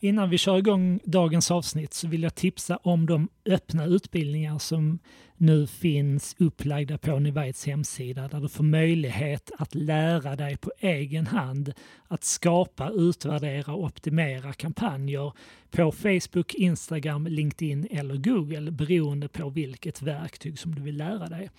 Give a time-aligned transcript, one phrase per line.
[0.00, 4.98] Innan vi kör igång dagens avsnitt så vill jag tipsa om de öppna utbildningar som
[5.36, 11.26] nu finns upplagda på Nivaits hemsida där du får möjlighet att lära dig på egen
[11.26, 11.72] hand
[12.08, 15.32] att skapa, utvärdera och optimera kampanjer
[15.70, 21.50] på Facebook, Instagram, LinkedIn eller Google beroende på vilket verktyg som du vill lära dig.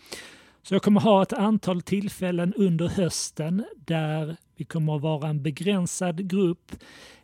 [0.63, 5.43] Så jag kommer ha ett antal tillfällen under hösten där vi kommer att vara en
[5.43, 6.71] begränsad grupp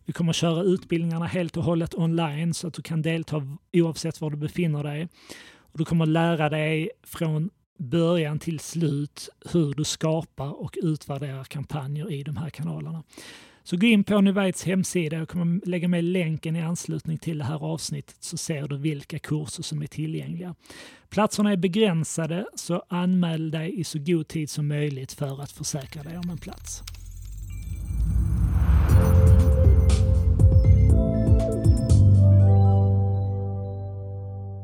[0.05, 4.21] vi kommer att köra utbildningarna helt och hållet online så att du kan delta oavsett
[4.21, 5.07] var du befinner dig.
[5.57, 11.43] Och du kommer att lära dig från början till slut hur du skapar och utvärderar
[11.43, 13.03] kampanjer i de här kanalerna.
[13.67, 17.43] Så gå in på Nuvites hemsida, jag kommer lägga med länken i anslutning till det
[17.43, 20.55] här avsnittet så ser du vilka kurser som är tillgängliga.
[21.09, 26.03] Platserna är begränsade så anmäl dig i så god tid som möjligt för att försäkra
[26.03, 26.83] dig om en plats.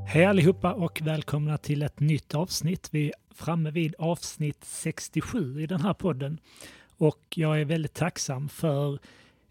[0.08, 2.90] Hej allihopa och välkomna till ett nytt avsnitt.
[2.92, 6.40] Vi är framme vid avsnitt 67 i den här podden
[7.02, 9.00] och jag är väldigt tacksam för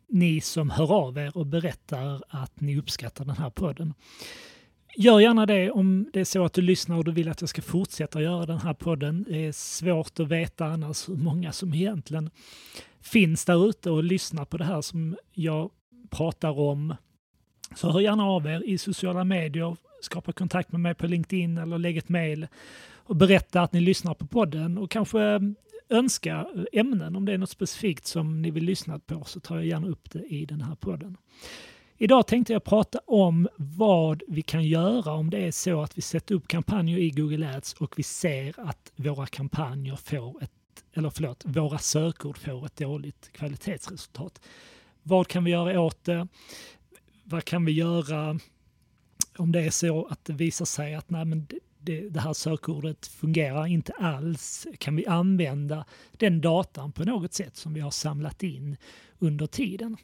[0.08, 3.94] ni som hör av er och berättar att ni uppskattar den här podden.
[4.96, 7.50] Gör gärna det om det är så att du lyssnar och du vill att jag
[7.50, 9.24] ska fortsätta göra den här podden.
[9.28, 12.30] Det är svårt att veta annars hur många som egentligen
[13.00, 15.70] finns där ute och lyssnar på det här som jag
[16.10, 16.94] pratar om.
[17.74, 21.78] Så hör gärna av er i sociala medier, skapa kontakt med mig på LinkedIn eller
[21.78, 22.46] lägg ett mejl
[22.94, 25.40] och berätta att ni lyssnar på podden och kanske
[25.90, 27.16] önska ämnen.
[27.16, 30.10] Om det är något specifikt som ni vill lyssna på så tar jag gärna upp
[30.10, 31.16] det i den här podden.
[31.96, 36.02] Idag tänkte jag prata om vad vi kan göra om det är så att vi
[36.02, 40.52] sätter upp kampanjer i Google Ads och vi ser att våra kampanjer får ett,
[40.92, 44.40] eller förlåt, våra sökord får ett dåligt kvalitetsresultat.
[45.02, 46.28] Vad kan vi göra åt det?
[47.24, 48.38] Vad kan vi göra
[49.36, 51.46] om det är så att det visar sig att nej, men
[51.82, 57.56] det, det här sökordet fungerar inte alls, kan vi använda den datan på något sätt
[57.56, 58.76] som vi har samlat in
[59.18, 59.96] under tiden?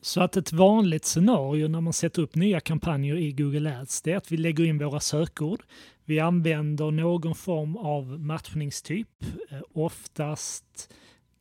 [0.00, 4.12] Så att ett vanligt scenario när man sätter upp nya kampanjer i Google Ads det
[4.12, 5.62] är att vi lägger in våra sökord.
[6.04, 10.92] Vi använder någon form av matchningstyp, eh, oftast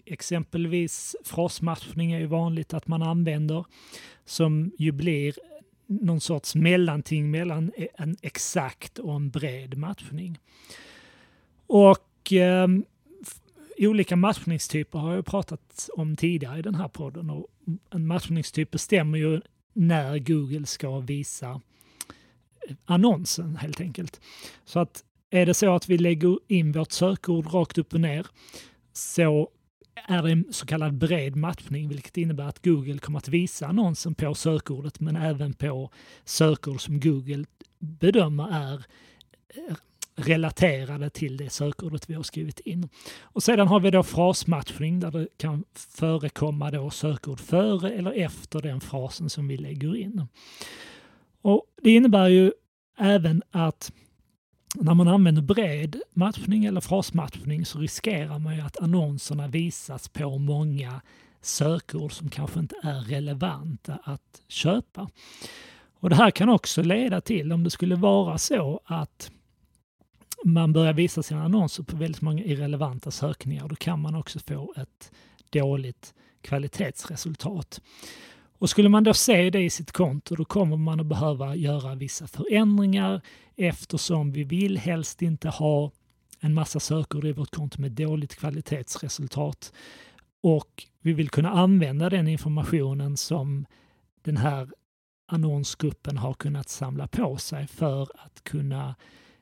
[0.05, 3.65] exempelvis frasmatchning är ju vanligt att man använder
[4.25, 5.33] som ju blir
[5.87, 10.39] någon sorts mellanting mellan en exakt och en bred matchning.
[11.67, 12.67] Och eh,
[13.77, 17.47] olika matchningstyper har jag pratat om tidigare i den här podden och
[17.89, 19.41] en matchningstyp bestämmer ju
[19.73, 21.61] när Google ska visa
[22.67, 24.21] eh, annonsen helt enkelt.
[24.65, 28.27] Så att är det så att vi lägger in vårt sökord rakt upp och ner
[28.93, 29.49] så
[30.07, 34.15] är det en så kallad bred matchning, vilket innebär att Google kommer att visa annonsen
[34.15, 35.91] på sökordet, men även på
[36.25, 37.45] sökord som Google
[37.79, 38.85] bedömer är
[39.49, 39.75] eh,
[40.15, 42.89] relaterade till det sökordet vi har skrivit in.
[43.21, 48.61] Och sedan har vi då frasmatchning där det kan förekomma då sökord före eller efter
[48.61, 50.27] den frasen som vi lägger in.
[51.41, 52.51] Och Det innebär ju
[52.97, 53.91] även att
[54.79, 60.37] när man använder bred matchning eller frasmatchning så riskerar man ju att annonserna visas på
[60.37, 61.01] många
[61.41, 65.09] sökord som kanske inte är relevanta att köpa.
[65.99, 69.31] Och Det här kan också leda till, om det skulle vara så att
[70.43, 74.73] man börjar visa sina annonser på väldigt många irrelevanta sökningar, då kan man också få
[74.77, 75.11] ett
[75.49, 77.81] dåligt kvalitetsresultat.
[78.57, 81.95] Och skulle man då se det i sitt konto då kommer man att behöva göra
[81.95, 83.21] vissa förändringar
[83.55, 85.91] eftersom vi vill helst inte ha
[86.39, 89.73] en massa sökord i vårt konto med dåligt kvalitetsresultat.
[90.41, 93.65] Och vi vill kunna använda den informationen som
[94.23, 94.69] den här
[95.27, 98.95] annonsgruppen har kunnat samla på sig för att kunna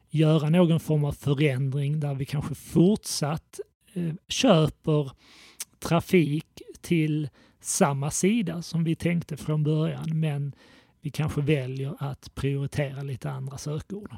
[0.10, 3.60] göra någon form av förändring där vi kanske fortsatt
[3.94, 5.12] eh, köper
[5.80, 7.30] trafik till
[7.66, 10.56] samma sida som vi tänkte från början men
[11.02, 14.16] vi kanske väljer att prioritera lite andra sökord.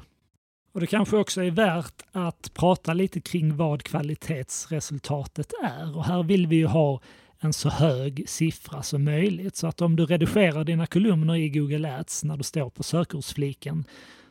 [0.72, 6.22] Och det kanske också är värt att prata lite kring vad kvalitetsresultatet är och här
[6.22, 7.00] vill vi ju ha
[7.38, 9.56] en så hög siffra som möjligt.
[9.56, 13.84] Så att om du redigerar dina kolumner i Google Ads när du står på sökordsfliken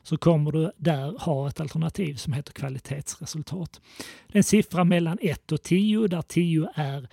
[0.03, 3.81] så kommer du där ha ett alternativ som heter kvalitetsresultat.
[4.27, 7.07] Det är en siffra mellan 1 och 10 där 10 är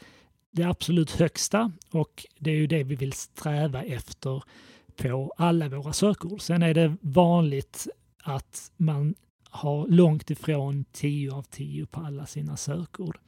[0.52, 4.42] det absolut högsta och det är ju det vi vill sträva efter
[4.96, 6.40] på alla våra sökord.
[6.40, 7.88] Sen är det vanligt
[8.22, 9.14] att man
[9.50, 13.18] har långt ifrån 10 av 10 på alla sina sökord.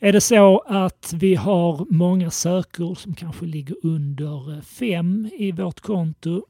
[0.00, 5.80] Är det så att vi har många sökord som kanske ligger under 5 i vårt
[5.80, 6.46] konto,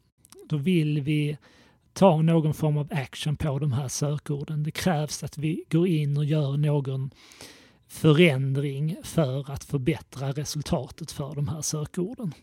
[0.49, 1.39] då vill vi
[1.93, 4.63] ta någon form av action på de här sökorden.
[4.63, 7.11] Det krävs att vi går in och gör någon
[7.89, 12.35] förändring för att förbättra resultatet för de här sökorden.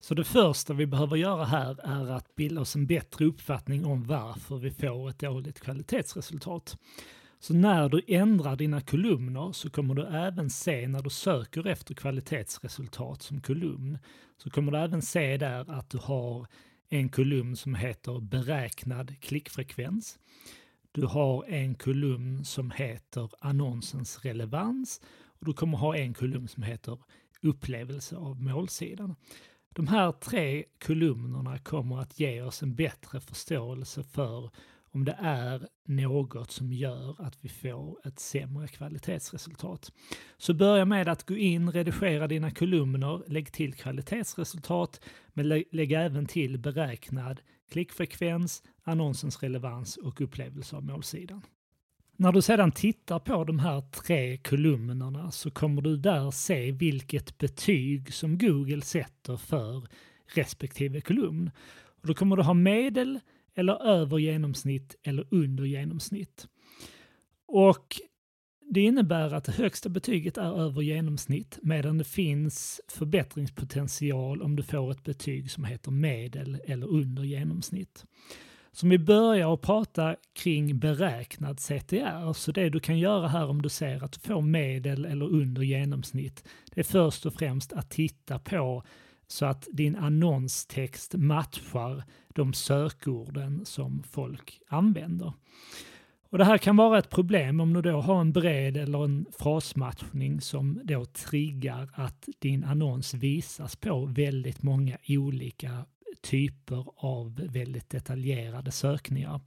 [0.00, 4.04] Så det första vi behöver göra här är att bilda oss en bättre uppfattning om
[4.04, 6.76] varför vi får ett dåligt kvalitetsresultat.
[7.40, 11.94] Så när du ändrar dina kolumner så kommer du även se när du söker efter
[11.94, 13.98] kvalitetsresultat som kolumn
[14.38, 16.46] så kommer du även se där att du har
[16.88, 20.18] en kolumn som heter beräknad klickfrekvens.
[20.96, 26.62] Du har en kolumn som heter annonsens relevans och du kommer ha en kolumn som
[26.62, 26.98] heter
[27.42, 29.14] upplevelse av målsidan.
[29.74, 34.50] De här tre kolumnerna kommer att ge oss en bättre förståelse för
[34.90, 39.92] om det är något som gör att vi får ett sämre kvalitetsresultat.
[40.36, 45.00] Så börja med att gå in, redigera dina kolumner, lägg till kvalitetsresultat,
[45.32, 47.40] men lägg även till beräknad
[47.70, 51.42] klickfrekvens, annonsens relevans och upplevelse av målsidan.
[52.16, 57.38] När du sedan tittar på de här tre kolumnerna så kommer du där se vilket
[57.38, 59.86] betyg som Google sätter för
[60.34, 61.50] respektive kolumn.
[62.00, 63.20] Och då kommer du ha medel,
[63.54, 66.48] eller över genomsnitt eller under genomsnitt.
[67.46, 67.96] Och
[68.68, 74.62] det innebär att det högsta betyget är över genomsnitt medan det finns förbättringspotential om du
[74.62, 78.04] får ett betyg som heter medel eller under genomsnitt.
[78.72, 83.48] Så om vi börjar att prata kring beräknad CTR, så det du kan göra här
[83.48, 87.72] om du ser att du får medel eller under genomsnitt, det är först och främst
[87.72, 88.82] att titta på
[89.26, 95.32] så att din annonstext matchar de sökorden som folk använder.
[96.36, 99.26] Och det här kan vara ett problem om du då har en bred eller en
[99.38, 105.86] frasmatchning som då triggar att din annons visas på väldigt många olika
[106.22, 109.40] typer av väldigt detaljerade sökningar.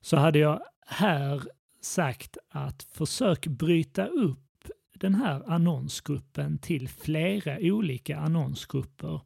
[0.00, 1.42] Så hade jag här
[1.80, 9.20] sagt att försök bryta upp den här annonsgruppen till flera olika annonsgrupper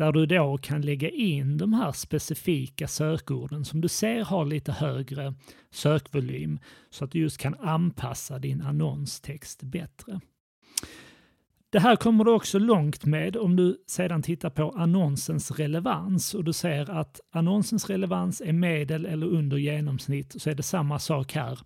[0.00, 4.72] där du då kan lägga in de här specifika sökorden som du ser har lite
[4.72, 5.34] högre
[5.70, 6.58] sökvolym
[6.90, 10.20] så att du just kan anpassa din annonstext bättre.
[11.70, 16.44] Det här kommer du också långt med om du sedan tittar på annonsens relevans och
[16.44, 21.32] du ser att annonsens relevans är medel eller under genomsnitt så är det samma sak
[21.32, 21.58] här.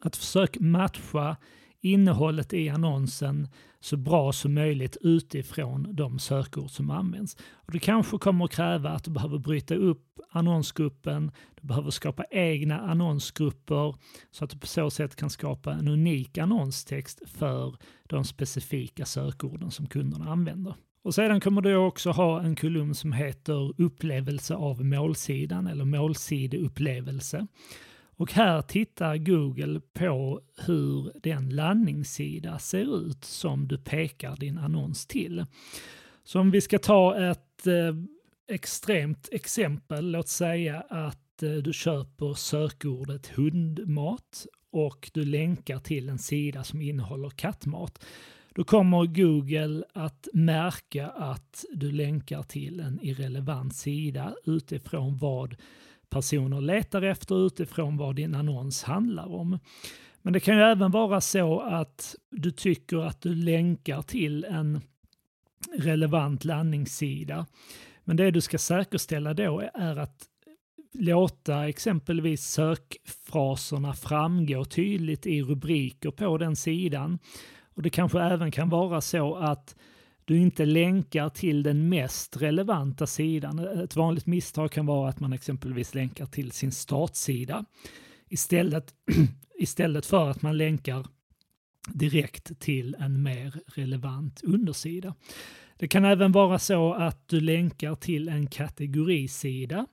[0.00, 1.36] Att försöka matcha
[1.80, 3.48] innehållet i annonsen
[3.80, 7.36] så bra som möjligt utifrån de sökord som används.
[7.52, 11.30] Och det kanske kommer att kräva att du behöver bryta upp annonsgruppen,
[11.60, 13.94] du behöver skapa egna annonsgrupper
[14.30, 17.76] så att du på så sätt kan skapa en unik annonstext för
[18.08, 20.74] de specifika sökorden som kunderna använder.
[21.02, 27.46] Och sedan kommer du också ha en kolumn som heter upplevelse av målsidan eller målsideupplevelse.
[28.18, 35.06] Och här tittar Google på hur den landningssida ser ut som du pekar din annons
[35.06, 35.44] till.
[36.24, 37.94] Så om vi ska ta ett eh,
[38.48, 46.18] extremt exempel, låt säga att eh, du köper sökordet hundmat och du länkar till en
[46.18, 48.04] sida som innehåller kattmat.
[48.54, 55.56] Då kommer Google att märka att du länkar till en irrelevant sida utifrån vad
[56.10, 59.58] personer letar efter utifrån vad din annons handlar om.
[60.22, 64.80] Men det kan ju även vara så att du tycker att du länkar till en
[65.72, 67.46] relevant landningssida.
[68.04, 70.26] Men det du ska säkerställa då är att
[70.94, 77.18] låta exempelvis sökfraserna framgå tydligt i rubriker på den sidan.
[77.74, 79.76] Och det kanske även kan vara så att
[80.28, 83.58] du inte länkar till den mest relevanta sidan.
[83.58, 87.64] Ett vanligt misstag kan vara att man exempelvis länkar till sin startsida
[88.28, 88.94] istället,
[89.58, 91.06] istället för att man länkar
[91.88, 95.14] direkt till en mer relevant undersida.
[95.76, 99.86] Det kan även vara så att du länkar till en kategorisida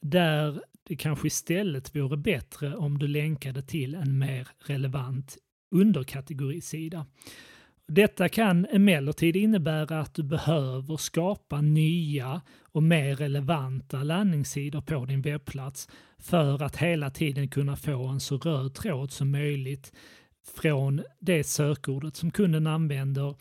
[0.00, 5.38] där det kanske istället vore bättre om du länkade till en mer relevant
[5.70, 7.06] underkategorisida.
[7.88, 15.22] Detta kan emellertid innebära att du behöver skapa nya och mer relevanta landningssidor på din
[15.22, 15.88] webbplats
[16.18, 19.92] för att hela tiden kunna få en så röd tråd som möjligt
[20.56, 23.34] från det sökordet som kunden använder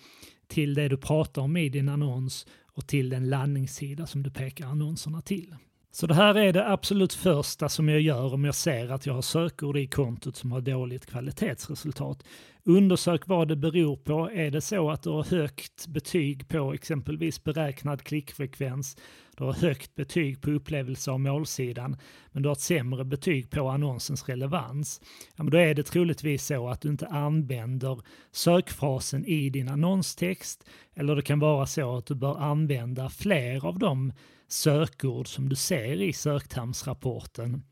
[0.48, 4.68] till det du pratar om i din annons och till den landningssida som du pekar
[4.68, 5.56] annonserna till.
[5.92, 9.14] Så det här är det absolut första som jag gör om jag ser att jag
[9.14, 12.24] har sökord i kontot som har dåligt kvalitetsresultat.
[12.68, 14.32] Undersök vad det beror på.
[14.32, 18.98] Är det så att du har högt betyg på exempelvis beräknad klickfrekvens,
[19.38, 21.98] du har högt betyg på upplevelse av målsidan,
[22.32, 25.02] men du har ett sämre betyg på annonsens relevans,
[25.36, 28.00] ja, men då är det troligtvis så att du inte använder
[28.32, 33.80] sökfrasen i din annonstext, eller det kan vara så att du bör använda fler av
[33.80, 34.14] de
[34.48, 37.64] sökord som du ser i söktermsrapporten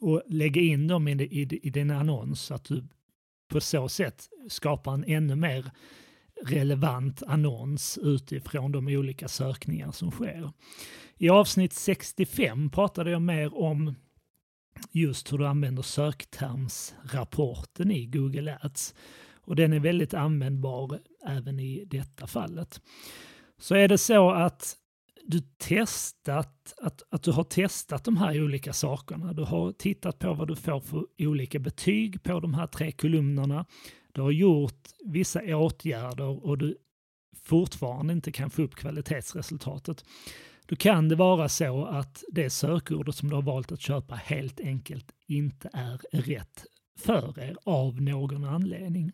[0.00, 2.84] och lägga in dem i, i, i din annons så att du
[3.48, 5.70] på så sätt skapar en ännu mer
[6.46, 10.52] relevant annons utifrån de olika sökningar som sker.
[11.16, 13.94] I avsnitt 65 pratade jag mer om
[14.90, 18.94] just hur du använder söktermsrapporten i Google Ads.
[19.40, 22.80] Och den är väldigt användbar även i detta fallet.
[23.58, 24.76] Så är det så att
[25.30, 29.32] du testat, att, att du har testat de här olika sakerna.
[29.32, 33.66] Du har tittat på vad du får för olika betyg på de här tre kolumnerna.
[34.12, 36.76] Du har gjort vissa åtgärder och du
[37.42, 40.04] fortfarande inte kan få upp kvalitetsresultatet.
[40.66, 44.60] Då kan det vara så att det sökordet som du har valt att köpa helt
[44.60, 46.64] enkelt inte är rätt
[46.98, 49.12] för er av någon anledning.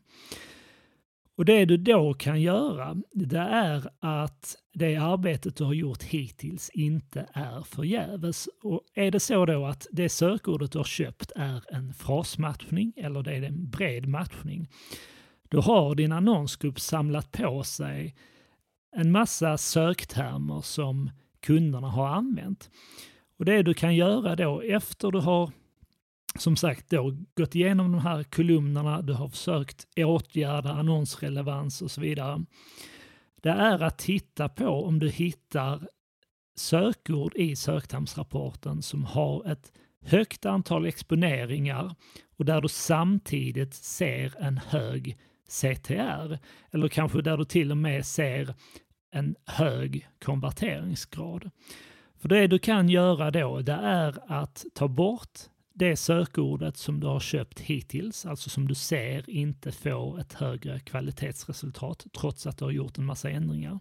[1.36, 6.70] Och det du då kan göra, det är att det arbetet du har gjort hittills
[6.74, 8.48] inte är förgäves.
[8.62, 13.22] Och är det så då att det sökordet du har köpt är en frasmatchning eller
[13.22, 14.68] det är en bred matchning,
[15.48, 18.16] då har din annonsgrupp samlat på sig
[18.96, 21.10] en massa söktermer som
[21.40, 22.70] kunderna har använt.
[23.38, 25.50] Och det du kan göra då efter du har
[26.38, 32.00] som sagt då gått igenom de här kolumnerna, du har försökt åtgärda annonsrelevans och så
[32.00, 32.44] vidare.
[33.42, 35.88] Det är att titta på om du hittar
[36.56, 39.72] sökord i söktermsrapporten som har ett
[40.04, 41.94] högt antal exponeringar
[42.36, 46.38] och där du samtidigt ser en hög CTR.
[46.70, 48.54] Eller kanske där du till och med ser
[49.10, 51.50] en hög konverteringsgrad.
[52.20, 55.38] För det du kan göra då, det är att ta bort
[55.74, 60.80] det sökordet som du har köpt hittills, alltså som du ser inte får ett högre
[60.80, 63.80] kvalitetsresultat trots att du har gjort en massa ändringar.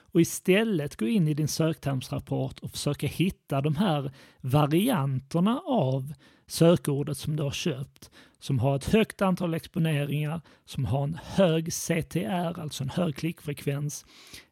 [0.00, 6.12] Och istället gå in i din söktermsrapport och försöka hitta de här varianterna av
[6.46, 8.10] sökordet som du har köpt
[8.42, 14.06] som har ett högt antal exponeringar, som har en hög CTR, alltså en hög klickfrekvens,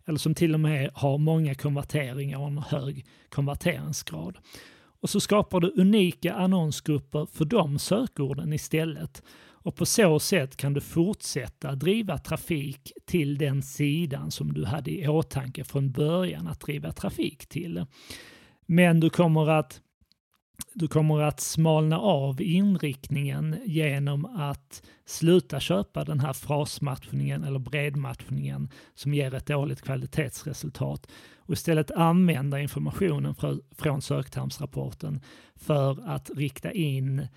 [0.04, 4.38] eller som till och med har många konverteringar och en hög konverteringsgrad.
[5.00, 9.22] Och så skapar du unika annonsgrupper för de sökorden istället.
[9.62, 14.90] Och på så sätt kan du fortsätta driva trafik till den sidan som du hade
[14.90, 17.86] i åtanke från början att driva trafik till.
[18.66, 19.80] Men du kommer att
[20.74, 28.70] du kommer att smalna av inriktningen genom att sluta köpa den här frasmatchningen eller bredmatchningen
[28.94, 33.34] som ger ett dåligt kvalitetsresultat och istället använda informationen
[33.78, 35.20] från söktermsrapporten
[35.56, 37.28] för att rikta in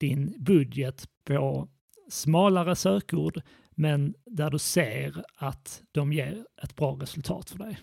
[0.00, 1.68] din budget på
[2.08, 3.40] smalare sökord
[3.70, 7.78] men där du ser att de ger ett bra resultat för dig.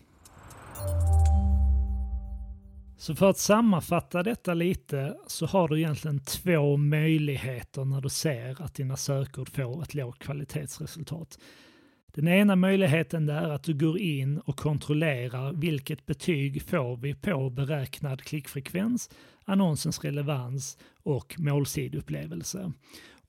[3.02, 8.62] Så för att sammanfatta detta lite så har du egentligen två möjligheter när du ser
[8.62, 11.40] att dina sökord får ett lågt kvalitetsresultat.
[12.08, 17.50] Den ena möjligheten är att du går in och kontrollerar vilket betyg får vi på
[17.50, 19.10] beräknad klickfrekvens,
[19.46, 22.72] annonsens relevans och målsidupplevelse.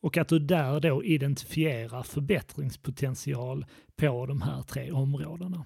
[0.01, 5.65] Och att du där då identifierar förbättringspotential på de här tre områdena.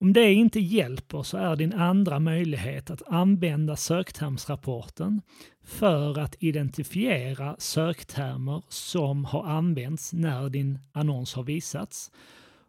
[0.00, 5.22] Om det inte hjälper så är din andra möjlighet att använda söktermsrapporten
[5.64, 12.10] för att identifiera söktermer som har använts när din annons har visats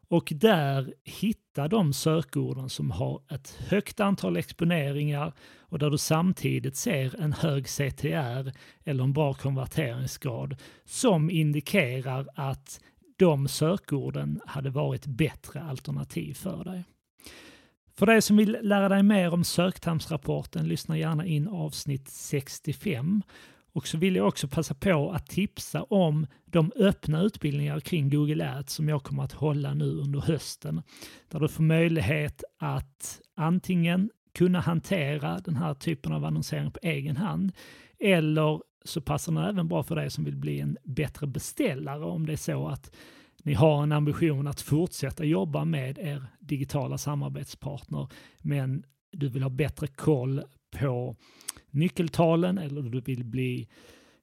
[0.09, 6.75] och där hitta de sökorden som har ett högt antal exponeringar och där du samtidigt
[6.75, 8.51] ser en hög CTR
[8.83, 10.55] eller en bra konverteringsgrad
[10.85, 12.81] som indikerar att
[13.17, 16.83] de sökorden hade varit bättre alternativ för dig.
[17.97, 23.21] För dig som vill lära dig mer om söktermsrapporten, lyssna gärna in avsnitt 65.
[23.73, 28.53] Och så vill jag också passa på att tipsa om de öppna utbildningar kring Google
[28.53, 30.81] Ads som jag kommer att hålla nu under hösten.
[31.29, 37.17] Där du får möjlighet att antingen kunna hantera den här typen av annonsering på egen
[37.17, 37.51] hand
[37.99, 42.25] eller så passar den även bra för dig som vill bli en bättre beställare om
[42.25, 42.91] det är så att
[43.47, 48.07] ni har en ambition att fortsätta jobba med er digitala samarbetspartner,
[48.41, 50.41] men du vill ha bättre koll
[50.79, 51.15] på
[51.71, 53.67] nyckeltalen eller du vill bli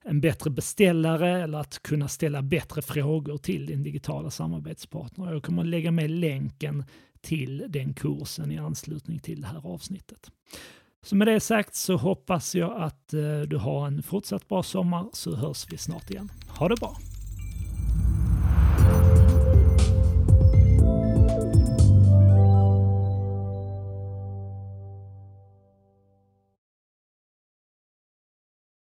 [0.04, 5.32] en bättre beställare eller att kunna ställa bättre frågor till din digitala samarbetspartner.
[5.32, 6.84] Jag kommer att lägga med länken
[7.20, 10.30] till den kursen i anslutning till det här avsnittet.
[11.02, 15.06] Så med det sagt så hoppas jag att eh, du har en fortsatt bra sommar
[15.12, 16.32] så hörs vi snart igen.
[16.48, 16.96] Ha det bra!